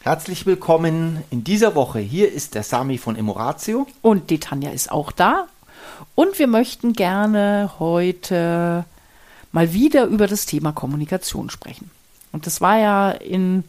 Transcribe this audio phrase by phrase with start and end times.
[0.00, 1.98] Herzlich willkommen in dieser Woche.
[1.98, 3.86] Hier ist der Sami von Emoratio.
[4.00, 5.48] Und die Tanja ist auch da.
[6.14, 8.84] Und wir möchten gerne heute
[9.50, 11.90] mal wieder über das Thema Kommunikation sprechen.
[12.30, 13.64] Und das war ja in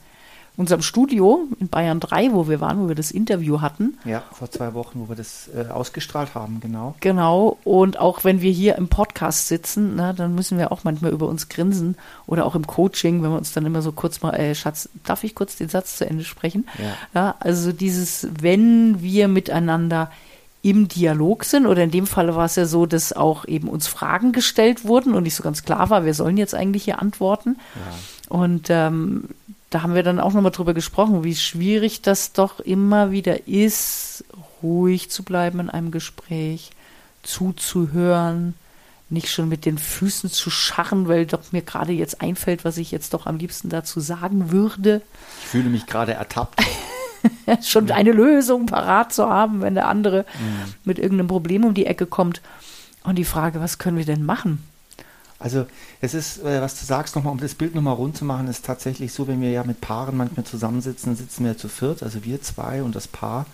[0.59, 3.97] unserem Studio in Bayern 3, wo wir waren, wo wir das Interview hatten.
[4.03, 6.95] Ja, vor zwei Wochen, wo wir das äh, ausgestrahlt haben, genau.
[6.99, 7.57] Genau.
[7.63, 11.29] Und auch wenn wir hier im Podcast sitzen, na, dann müssen wir auch manchmal über
[11.29, 11.95] uns grinsen
[12.27, 15.23] oder auch im Coaching, wenn wir uns dann immer so kurz mal, äh, Schatz, darf
[15.23, 16.67] ich kurz den Satz zu Ende sprechen?
[16.77, 17.21] Ja.
[17.21, 20.11] ja also dieses, wenn wir miteinander
[20.61, 23.87] im Dialog sind oder in dem Fall war es ja so, dass auch eben uns
[23.87, 27.57] Fragen gestellt wurden und nicht so ganz klar war, wir sollen jetzt eigentlich hier antworten.
[27.75, 28.35] Ja.
[28.35, 29.29] Und ähm,
[29.69, 34.23] da haben wir dann auch nochmal drüber gesprochen, wie schwierig das doch immer wieder ist,
[34.63, 36.71] ruhig zu bleiben in einem Gespräch,
[37.23, 38.55] zuzuhören,
[39.09, 42.91] nicht schon mit den Füßen zu scharren, weil doch mir gerade jetzt einfällt, was ich
[42.91, 45.01] jetzt doch am liebsten dazu sagen würde.
[45.41, 46.61] Ich fühle mich gerade ertappt.
[47.63, 50.73] schon eine Lösung parat zu haben, wenn der andere mhm.
[50.83, 52.41] mit irgendeinem Problem um die Ecke kommt.
[53.03, 54.63] Und die Frage, was können wir denn machen?
[55.39, 55.65] Also
[56.01, 58.65] es ist, äh, was du sagst, nochmal, um das Bild nochmal rund zu machen, ist
[58.65, 62.25] tatsächlich so, wenn wir ja mit Paaren manchmal zusammensitzen, dann sitzen wir zu viert, also
[62.25, 63.45] wir zwei und das Paar.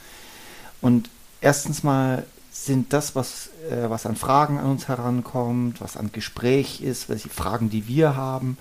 [0.81, 1.09] Und
[1.41, 6.81] erstens mal sind das, was, äh, was an Fragen an uns herankommt, was an Gespräch
[6.81, 8.57] ist, welche Fragen, die wir haben,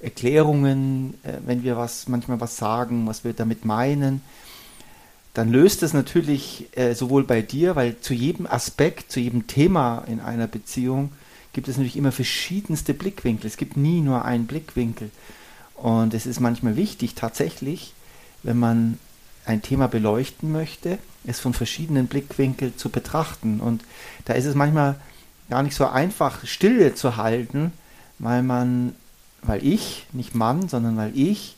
[0.00, 4.22] Erklärungen, äh, wenn wir was, manchmal was sagen, was wir damit meinen,
[5.34, 10.02] dann löst es natürlich äh, sowohl bei dir, weil zu jedem Aspekt, zu jedem Thema
[10.08, 11.12] in einer Beziehung
[11.56, 13.46] gibt es natürlich immer verschiedenste Blickwinkel.
[13.46, 15.10] Es gibt nie nur einen Blickwinkel.
[15.74, 17.94] Und es ist manchmal wichtig, tatsächlich,
[18.42, 18.98] wenn man
[19.46, 23.60] ein Thema beleuchten möchte, es von verschiedenen Blickwinkeln zu betrachten.
[23.60, 23.82] Und
[24.26, 24.96] da ist es manchmal
[25.48, 27.72] gar nicht so einfach, Stille zu halten,
[28.18, 28.94] weil man,
[29.40, 31.56] weil ich, nicht Mann, sondern weil ich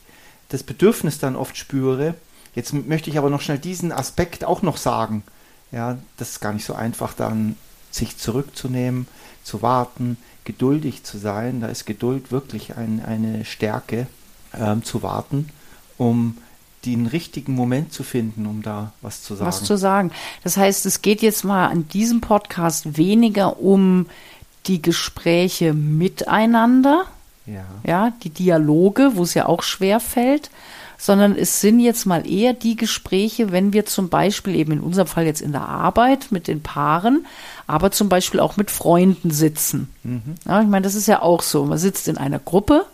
[0.48, 2.14] das Bedürfnis dann oft spüre.
[2.54, 5.24] Jetzt möchte ich aber noch schnell diesen Aspekt auch noch sagen.
[5.72, 7.56] Ja, das ist gar nicht so einfach, dann
[7.91, 9.06] sich zurückzunehmen,
[9.42, 11.60] zu warten, geduldig zu sein.
[11.60, 14.06] Da ist Geduld wirklich ein, eine Stärke,
[14.54, 15.49] ähm, zu warten,
[15.97, 16.38] um
[16.84, 19.48] den richtigen Moment zu finden, um da was zu sagen.
[19.48, 20.10] Was zu sagen.
[20.44, 24.06] Das heißt, es geht jetzt mal an diesem Podcast weniger um
[24.66, 27.04] die Gespräche miteinander,
[27.47, 30.50] ja, ja die Dialoge, wo es ja auch schwer fällt,
[30.98, 35.06] sondern es sind jetzt mal eher die Gespräche, wenn wir zum Beispiel eben in unserem
[35.06, 37.25] Fall jetzt in der Arbeit mit den Paaren,
[37.68, 39.92] aber zum Beispiel auch mit Freunden sitzen.
[40.02, 40.34] Mhm.
[40.46, 41.64] Ja, ich meine, das ist ja auch so.
[41.66, 42.86] Man sitzt in einer Gruppe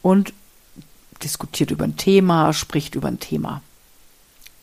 [0.00, 0.32] und
[1.22, 3.62] diskutiert über ein Thema, spricht über ein Thema.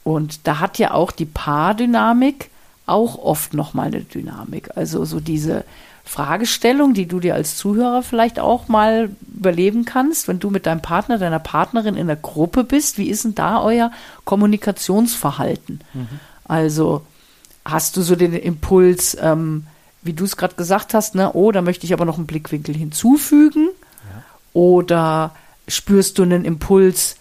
[0.03, 2.49] Und da hat ja auch die Paardynamik
[2.85, 4.69] auch oft nochmal eine Dynamik.
[4.75, 5.65] Also so diese
[6.05, 10.81] Fragestellung, die du dir als Zuhörer vielleicht auch mal überleben kannst, wenn du mit deinem
[10.81, 12.97] Partner, deiner Partnerin in der Gruppe bist.
[12.97, 13.91] Wie ist denn da euer
[14.23, 15.81] Kommunikationsverhalten?
[15.93, 16.07] Mhm.
[16.45, 17.05] Also
[17.65, 19.67] hast du so den Impuls, ähm,
[20.01, 22.75] wie du es gerade gesagt hast, ne, oh, da möchte ich aber noch einen Blickwinkel
[22.75, 23.69] hinzufügen?
[23.69, 24.23] Ja.
[24.53, 25.35] Oder
[25.67, 27.17] spürst du einen Impuls,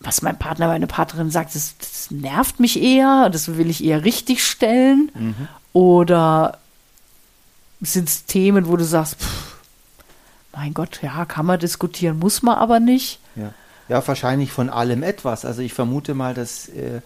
[0.00, 4.04] was mein Partner, meine Partnerin sagt, das, das nervt mich eher, das will ich eher
[4.04, 5.10] richtig stellen?
[5.14, 5.48] Mhm.
[5.72, 6.58] Oder
[7.80, 9.56] sind es Themen, wo du sagst, pff,
[10.54, 13.20] mein Gott, ja, kann man diskutieren, muss man aber nicht.
[13.36, 13.52] Ja,
[13.88, 15.44] ja wahrscheinlich von allem etwas.
[15.44, 17.00] Also ich vermute mal, dass äh,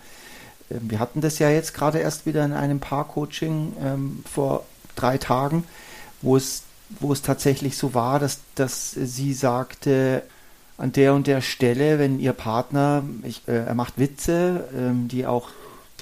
[0.69, 5.65] wir hatten das ja jetzt gerade erst wieder in einem Paar-Coaching ähm, vor drei Tagen,
[6.22, 6.62] wo es,
[7.00, 10.22] wo es tatsächlich so war, dass, dass sie sagte,
[10.78, 15.26] an der und der Stelle, wenn ihr Partner, ich, äh, er macht Witze, ähm, die
[15.26, 15.49] auch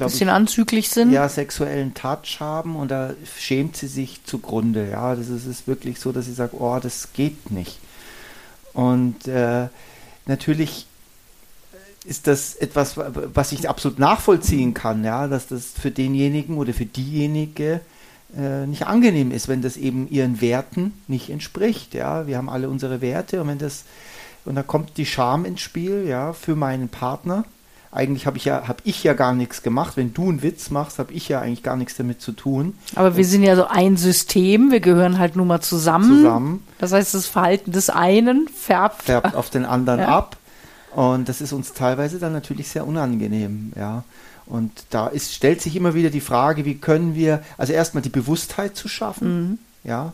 [0.01, 1.13] ein bisschen ich, anzüglich sind.
[1.13, 4.89] Ja, sexuellen Touch haben und da schämt sie sich zugrunde.
[4.91, 7.79] Ja, das ist, ist wirklich so, dass sie sagt, oh, das geht nicht.
[8.73, 9.69] Und äh,
[10.27, 10.87] natürlich
[12.05, 16.85] ist das etwas, was ich absolut nachvollziehen kann, ja, dass das für denjenigen oder für
[16.85, 17.81] diejenige
[18.37, 21.95] äh, nicht angenehm ist, wenn das eben ihren Werten nicht entspricht.
[21.95, 23.85] Ja, wir haben alle unsere Werte und wenn das
[24.45, 27.45] und da kommt die Scham ins Spiel, ja, für meinen Partner
[27.95, 29.97] eigentlich habe ich ja habe ich ja gar nichts gemacht.
[29.97, 32.77] Wenn du einen Witz machst, habe ich ja eigentlich gar nichts damit zu tun.
[32.97, 36.17] Aber wir sind ja so ein System, wir gehören halt nun mal zusammen.
[36.17, 36.63] Zusammen.
[36.79, 40.09] Das heißt, das Verhalten des einen färbt, färbt auf den anderen ja.
[40.09, 40.37] ab.
[40.95, 44.05] Und das ist uns teilweise dann natürlich sehr unangenehm, ja.
[44.47, 48.11] Und da ist, stellt sich immer wieder die Frage, wie können wir, also erstmal die
[48.11, 49.59] Bewusstheit zu schaffen, mhm.
[49.85, 50.13] ja.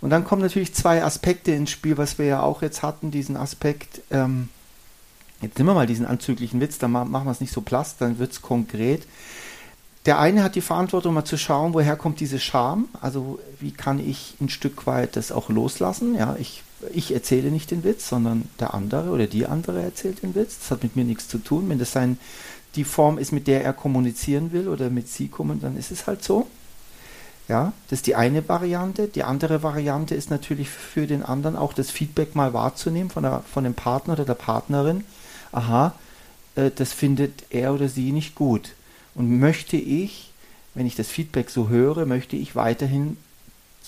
[0.00, 3.36] Und dann kommen natürlich zwei Aspekte ins Spiel, was wir ja auch jetzt hatten, diesen
[3.36, 4.48] Aspekt, ähm,
[5.40, 8.18] Jetzt nehmen wir mal diesen anzüglichen Witz, dann machen wir es nicht so platt, dann
[8.18, 9.06] wird es konkret.
[10.06, 12.88] der eine hat die Verantwortung, mal zu schauen, woher kommt diese Scham.
[13.00, 16.14] Also wie kann ich ein Stück weit das auch loslassen?
[16.14, 16.62] Ja, ich,
[16.92, 20.58] ich erzähle nicht den Witz, sondern der andere oder die andere erzählt den Witz.
[20.58, 21.68] Das hat mit mir nichts zu tun.
[21.68, 22.18] Wenn das sein,
[22.74, 26.06] die Form ist, mit der er kommunizieren will oder mit sie kommen, dann ist es
[26.06, 26.46] halt so.
[27.48, 29.08] Ja, das ist die eine Variante.
[29.08, 33.42] Die andere Variante ist natürlich für den anderen auch das Feedback mal wahrzunehmen von, der,
[33.52, 35.04] von dem Partner oder der Partnerin.
[35.50, 35.94] Aha,
[36.54, 38.74] äh, das findet er oder sie nicht gut
[39.14, 40.32] und möchte ich,
[40.74, 43.16] wenn ich das Feedback so höre, möchte ich weiterhin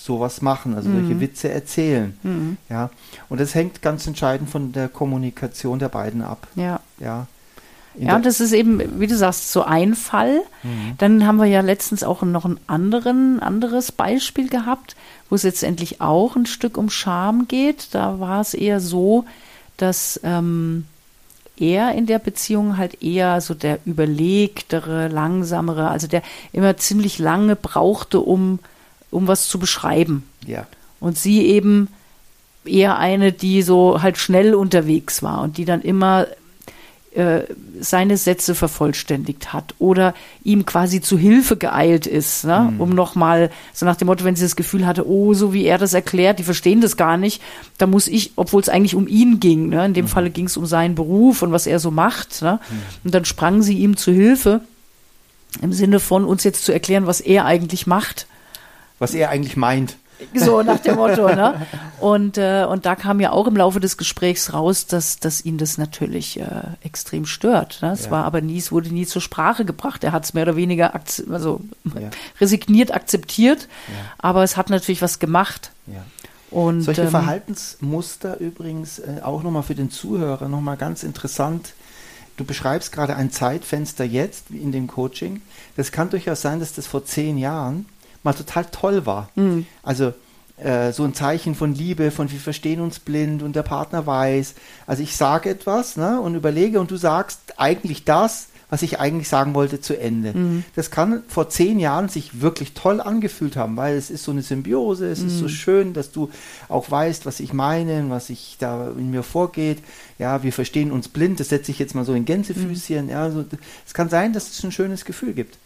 [0.04, 1.00] sowas machen, also mhm.
[1.00, 2.16] solche Witze erzählen.
[2.22, 2.56] Mhm.
[2.68, 2.90] Ja.
[3.28, 6.46] Und das hängt ganz entscheidend von der Kommunikation der beiden ab.
[6.54, 6.80] Ja.
[6.98, 7.26] Ja.
[7.96, 10.42] ja, und das ist eben, wie du sagst, so ein Fall.
[10.62, 10.94] Mhm.
[10.98, 14.96] Dann haben wir ja letztens auch noch ein anderen, anderes Beispiel gehabt,
[15.28, 17.88] wo es jetzt endlich auch ein Stück um Scham geht.
[17.92, 19.24] Da war es eher so,
[19.76, 20.86] dass ähm,
[21.56, 26.22] er in der Beziehung halt eher so der überlegtere, langsamere, also der
[26.52, 28.58] immer ziemlich lange brauchte, um,
[29.12, 30.24] um was zu beschreiben.
[30.46, 30.66] Ja.
[30.98, 31.88] Und sie eben
[32.64, 36.26] eher eine, die so halt schnell unterwegs war und die dann immer
[37.14, 37.42] äh,
[37.80, 40.14] seine Sätze vervollständigt hat oder
[40.44, 42.70] ihm quasi zu Hilfe geeilt ist, ne?
[42.72, 42.80] Mhm.
[42.80, 45.76] um nochmal, so nach dem Motto, wenn sie das Gefühl hatte, oh, so wie er
[45.76, 47.42] das erklärt, die verstehen das gar nicht,
[47.76, 49.84] da muss ich, obwohl es eigentlich um ihn ging, ne?
[49.84, 50.08] in dem mhm.
[50.08, 52.60] Falle ging es um seinen Beruf und was er so macht, ne?
[52.70, 52.76] Mhm.
[53.04, 54.62] und dann sprang sie ihm zu Hilfe
[55.60, 58.26] im Sinne von uns jetzt zu erklären, was er eigentlich macht.
[59.02, 59.96] Was er eigentlich meint.
[60.32, 61.66] So nach dem Motto, ne?
[62.00, 65.56] Und, äh, und da kam ja auch im Laufe des Gesprächs raus, dass, dass ihn
[65.56, 66.46] das natürlich äh,
[66.82, 67.78] extrem stört.
[67.80, 67.92] Ne?
[67.92, 68.10] Es ja.
[68.10, 70.02] war aber nie, es wurde nie zur Sprache gebracht.
[70.02, 70.94] Er hat es mehr oder weniger
[71.30, 72.10] also ja.
[72.40, 73.94] resigniert akzeptiert, ja.
[74.18, 75.70] aber es hat natürlich was gemacht.
[76.50, 81.74] Und, Solche ähm, Verhaltensmuster übrigens äh, auch nochmal für den Zuhörer nochmal ganz interessant.
[82.36, 85.40] Du beschreibst gerade ein Zeitfenster jetzt in dem Coaching.
[85.76, 87.86] Das kann durchaus sein, dass das vor zehn Jahren
[88.22, 89.28] mal total toll war.
[89.34, 89.66] Mhm.
[89.82, 90.12] Also
[90.58, 94.54] äh, so ein Zeichen von Liebe, von wir verstehen uns blind und der Partner weiß.
[94.86, 99.28] Also ich sage etwas ne, und überlege und du sagst eigentlich das, was ich eigentlich
[99.28, 100.32] sagen wollte, zu Ende.
[100.32, 100.64] Mhm.
[100.74, 104.40] Das kann vor zehn Jahren sich wirklich toll angefühlt haben, weil es ist so eine
[104.40, 105.26] Symbiose, es mhm.
[105.26, 105.48] ist so mhm.
[105.50, 106.30] schön, dass du
[106.70, 109.78] auch weißt, was ich meine, was ich da in mir vorgeht.
[110.18, 113.04] Ja, wir verstehen uns blind, das setze ich jetzt mal so in Gänsefüßchen.
[113.04, 113.10] Mhm.
[113.10, 113.44] Ja, also,
[113.86, 115.58] es kann sein, dass es ein schönes Gefühl gibt.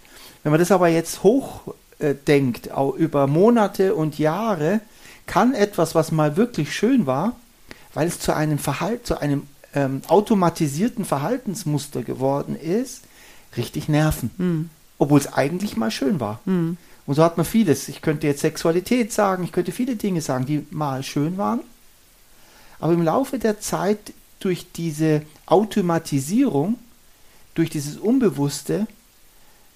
[0.43, 4.81] Wenn man das aber jetzt hoch äh, denkt, auch über Monate und Jahre,
[5.27, 7.37] kann etwas, was mal wirklich schön war,
[7.95, 13.03] weil es zu einem Verhalten, zu einem ähm, automatisierten Verhaltensmuster geworden ist,
[13.57, 14.31] richtig nerven.
[14.39, 14.71] Mhm.
[14.99, 16.41] Obwohl es eigentlich mal schön war.
[16.45, 16.79] Mhm.
[17.07, 17.89] Und so hat man vieles.
[17.89, 21.61] Ich könnte jetzt Sexualität sagen, ich könnte viele Dinge sagen, die mal schön waren.
[22.79, 23.99] Aber im Laufe der Zeit
[24.41, 26.79] durch diese Automatisierung,
[27.55, 28.87] durch dieses Unbewusste,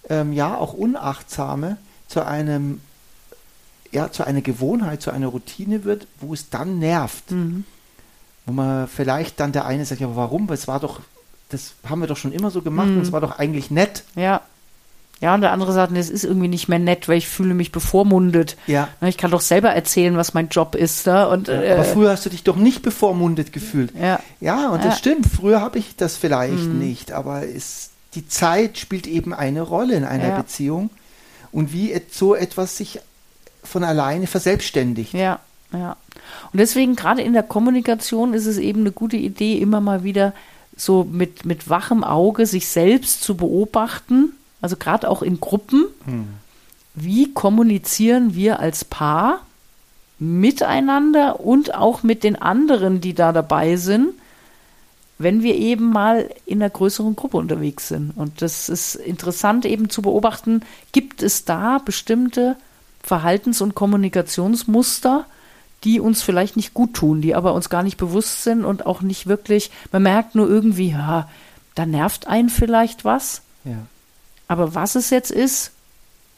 [0.09, 1.77] ähm, ja auch Unachtsame,
[2.11, 2.81] zu einem,
[3.93, 7.31] ja, zu einer Gewohnheit, zu einer Routine wird, wo es dann nervt.
[7.31, 7.65] Mhm.
[8.47, 10.49] Wo man vielleicht dann der eine sagt, ja, warum?
[10.49, 11.01] Weil es war doch,
[11.51, 12.97] das haben wir doch schon immer so gemacht mhm.
[12.97, 14.05] und es war doch eigentlich nett.
[14.17, 14.43] Ja.
[15.21, 17.73] Ja, und der andere sagt, es ist irgendwie nicht mehr nett, weil ich fühle mich
[17.73, 18.57] bevormundet.
[18.67, 18.89] Ja.
[19.03, 21.07] Ich kann doch selber erzählen, was mein Job ist.
[21.07, 21.29] Ne?
[21.29, 23.93] Und, äh, aber früher hast du dich doch nicht bevormundet gefühlt.
[23.95, 24.19] Ja.
[24.41, 24.87] Ja, und ja.
[24.87, 25.27] das stimmt.
[25.27, 26.79] Früher habe ich das vielleicht mhm.
[26.79, 30.39] nicht, aber es, die Zeit spielt eben eine Rolle in einer ja.
[30.39, 30.89] Beziehung
[31.53, 33.01] und wie so etwas sich
[33.63, 35.15] von alleine verselbstständigt.
[35.15, 35.41] Ja,
[35.73, 35.97] ja.
[36.53, 40.33] Und deswegen gerade in der Kommunikation ist es eben eine gute Idee, immer mal wieder
[40.77, 45.87] so mit, mit wachem Auge sich selbst zu beobachten, also gerade auch in Gruppen.
[46.05, 46.29] Hm.
[46.95, 49.41] Wie kommunizieren wir als Paar
[50.19, 54.11] miteinander und auch mit den anderen, die da dabei sind?
[55.21, 58.13] Wenn wir eben mal in einer größeren Gruppe unterwegs sind.
[58.17, 60.63] Und das ist interessant eben zu beobachten,
[60.93, 62.57] gibt es da bestimmte
[63.03, 65.27] Verhaltens- und Kommunikationsmuster,
[65.85, 69.03] die uns vielleicht nicht gut tun, die aber uns gar nicht bewusst sind und auch
[69.03, 71.29] nicht wirklich, man merkt nur irgendwie, ja,
[71.75, 73.43] da nervt einen vielleicht was.
[73.65, 73.87] Ja.
[74.49, 75.73] Aber was es jetzt ist,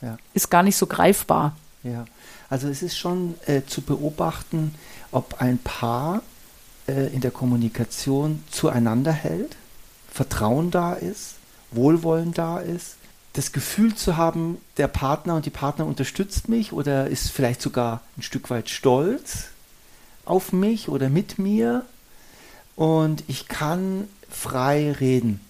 [0.01, 0.19] ja.
[0.35, 1.57] ist gar nicht so greifbar.
[1.85, 2.05] Ja,
[2.51, 4.75] also es ist schon äh, zu beobachten,
[5.13, 6.23] ob ein Paar
[6.93, 9.57] in der Kommunikation zueinander hält,
[10.11, 11.35] Vertrauen da ist,
[11.71, 12.97] Wohlwollen da ist,
[13.33, 18.03] das Gefühl zu haben, der Partner und die Partner unterstützt mich oder ist vielleicht sogar
[18.17, 19.47] ein Stück weit stolz
[20.25, 21.85] auf mich oder mit mir
[22.77, 25.41] und ich kann frei reden.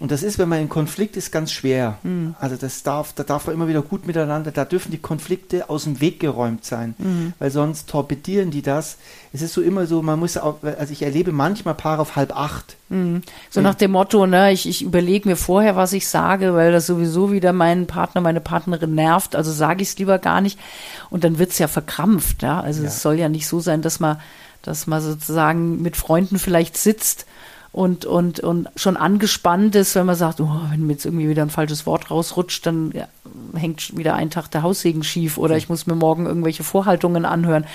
[0.00, 1.98] Und das ist, wenn man in Konflikt ist, ganz schwer.
[2.04, 2.36] Mhm.
[2.38, 5.84] Also das darf, da darf man immer wieder gut miteinander, da dürfen die Konflikte aus
[5.84, 7.32] dem Weg geräumt sein, mhm.
[7.38, 8.98] weil sonst torpedieren die das.
[9.32, 12.36] Es ist so immer so, man muss auch, also ich erlebe manchmal Paare auf halb
[12.36, 12.76] acht.
[12.90, 13.22] Mhm.
[13.50, 16.86] So nach dem Motto, ne, ich, ich überlege mir vorher, was ich sage, weil das
[16.86, 20.60] sowieso wieder meinen Partner, meine Partnerin nervt, also sage ich es lieber gar nicht.
[21.10, 22.60] Und dann wird es ja verkrampft, ja.
[22.60, 22.88] Also ja.
[22.88, 24.20] es soll ja nicht so sein, dass man,
[24.62, 27.26] dass man sozusagen mit Freunden vielleicht sitzt
[27.78, 31.42] und, und, und schon angespannt ist, wenn man sagt, oh, wenn mir jetzt irgendwie wieder
[31.42, 33.06] ein falsches Wort rausrutscht, dann ja,
[33.54, 37.66] hängt wieder ein Tag der Haussegen schief oder ich muss mir morgen irgendwelche Vorhaltungen anhören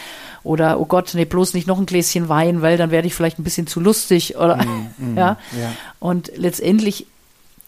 [0.43, 3.39] oder oh Gott, nee, bloß nicht noch ein Gläschen Wein, weil dann werde ich vielleicht
[3.39, 5.37] ein bisschen zu lustig oder mm, mm, ja?
[5.57, 5.71] ja.
[6.01, 7.07] Und letztendlich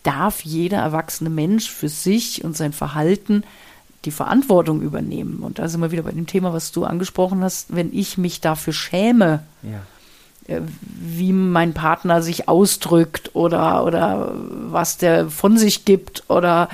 [0.03, 3.45] darf jeder erwachsene Mensch für sich und sein Verhalten
[4.03, 5.39] die Verantwortung übernehmen.
[5.39, 8.41] Und da sind wir wieder bei dem Thema, was du angesprochen hast, wenn ich mich
[8.41, 9.43] dafür schäme.
[9.63, 9.83] Ja
[10.47, 16.69] wie mein Partner sich ausdrückt oder, oder was der von sich gibt oder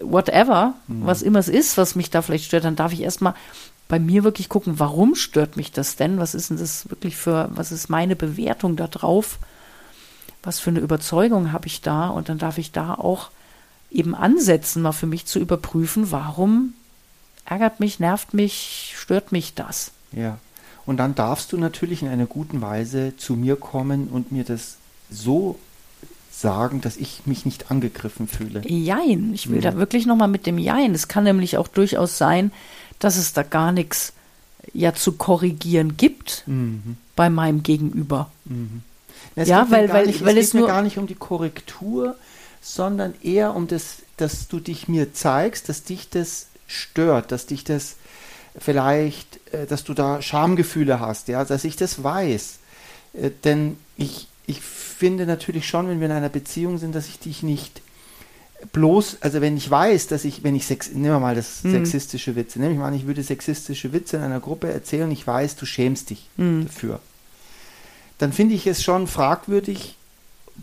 [0.00, 1.06] whatever, mhm.
[1.06, 3.34] was immer es ist, was mich da vielleicht stört, dann darf ich erstmal
[3.88, 6.18] bei mir wirklich gucken, warum stört mich das denn?
[6.18, 9.38] Was ist denn das wirklich für, was ist meine Bewertung da drauf?
[10.42, 12.08] Was für eine Überzeugung habe ich da?
[12.08, 13.30] Und dann darf ich da auch
[13.90, 16.74] eben ansetzen, mal für mich zu überprüfen, warum
[17.46, 19.92] ärgert mich, nervt mich, stört mich das?
[20.12, 20.38] Ja.
[20.88, 24.78] Und dann darfst du natürlich in einer guten Weise zu mir kommen und mir das
[25.10, 25.58] so
[26.30, 28.62] sagen, dass ich mich nicht angegriffen fühle.
[28.66, 29.72] Jein, ich will ja.
[29.72, 30.94] da wirklich nochmal mit dem Jein.
[30.94, 32.52] Es kann nämlich auch durchaus sein,
[33.00, 34.14] dass es da gar nichts
[34.72, 36.96] ja zu korrigieren gibt mhm.
[37.14, 38.30] bei meinem Gegenüber.
[38.46, 38.80] Mhm.
[39.36, 42.16] Es ja, weil, weil, nicht, weil es, es geht mir gar nicht um die Korrektur,
[42.62, 47.62] sondern eher um das, dass du dich mir zeigst, dass dich das stört, dass dich
[47.62, 47.96] das
[48.56, 52.58] vielleicht, äh, dass du da Schamgefühle hast, ja, dass ich das weiß.
[53.14, 57.18] Äh, denn ich, ich finde natürlich schon, wenn wir in einer Beziehung sind, dass ich
[57.18, 57.82] dich nicht
[58.72, 61.72] bloß, also wenn ich weiß, dass ich, wenn ich sex, nehmen wir mal das mhm.
[61.72, 65.26] sexistische Witze, nehme ich mal an, ich würde sexistische Witze in einer Gruppe erzählen, ich
[65.26, 66.66] weiß, du schämst dich mhm.
[66.66, 67.00] dafür.
[68.18, 69.96] Dann finde ich es schon fragwürdig,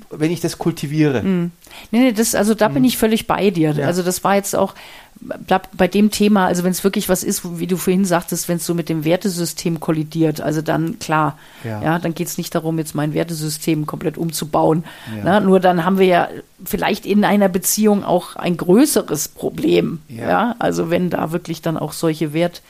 [0.09, 1.23] wenn ich das kultiviere.
[1.23, 1.51] Mm.
[1.91, 3.71] Nee, nee, das, also da bin ich völlig bei dir.
[3.71, 3.87] Ja.
[3.87, 4.75] Also das war jetzt auch
[5.19, 8.65] bei dem Thema, also wenn es wirklich was ist, wie du vorhin sagtest, wenn es
[8.65, 12.77] so mit dem Wertesystem kollidiert, also dann klar, ja, ja dann geht es nicht darum,
[12.77, 14.83] jetzt mein Wertesystem komplett umzubauen.
[15.15, 15.21] Ja.
[15.23, 16.27] Na, nur dann haben wir ja
[16.63, 19.99] vielleicht in einer Beziehung auch ein größeres Problem.
[20.09, 20.55] Ja, ja?
[20.59, 22.61] also wenn da wirklich dann auch solche Wert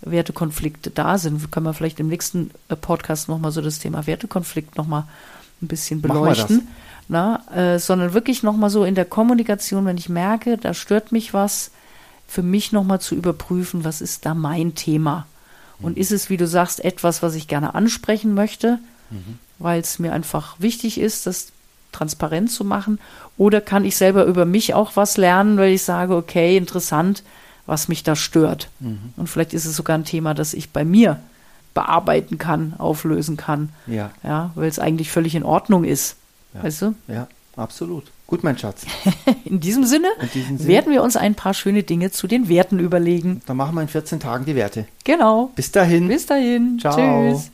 [0.00, 4.78] Wertekonflikte da sind, können wir vielleicht im nächsten äh, Podcast nochmal so das Thema Wertekonflikt
[4.78, 5.08] nochmal mal
[5.62, 6.68] ein bisschen beleuchten.
[7.10, 11.32] Na, äh, sondern wirklich nochmal so in der Kommunikation, wenn ich merke, da stört mich
[11.32, 11.70] was,
[12.28, 15.26] für mich nochmal zu überprüfen, was ist da mein Thema?
[15.80, 16.00] Und mhm.
[16.00, 18.78] ist es, wie du sagst, etwas, was ich gerne ansprechen möchte,
[19.10, 19.38] mhm.
[19.58, 21.48] weil es mir einfach wichtig ist, das
[21.90, 23.00] transparent zu machen?
[23.38, 27.22] Oder kann ich selber über mich auch was lernen, weil ich sage, okay, interessant,
[27.66, 28.68] was mich da stört?
[28.80, 29.14] Mhm.
[29.16, 31.18] Und vielleicht ist es sogar ein Thema, das ich bei mir
[31.72, 33.70] bearbeiten kann, auflösen kann.
[33.86, 34.10] Ja.
[34.22, 36.16] Ja, weil es eigentlich völlig in Ordnung ist.
[36.54, 36.64] Ja.
[36.64, 36.94] Weißt du?
[37.06, 38.04] Ja, absolut.
[38.28, 38.84] Gut, mein Schatz.
[39.46, 42.50] in, diesem Sinne in diesem Sinne werden wir uns ein paar schöne Dinge zu den
[42.50, 43.40] Werten überlegen.
[43.46, 44.86] Dann machen wir in 14 Tagen die Werte.
[45.02, 45.50] Genau.
[45.56, 46.08] Bis dahin.
[46.08, 46.78] Bis dahin.
[46.78, 46.94] Ciao.
[46.94, 47.50] Tschüss.